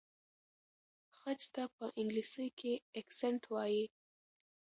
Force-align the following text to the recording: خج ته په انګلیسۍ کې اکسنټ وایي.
خج 1.17 1.41
ته 1.53 1.63
په 1.75 1.85
انګلیسۍ 1.99 2.47
کې 2.59 2.73
اکسنټ 3.01 3.41
وایي. 3.53 3.83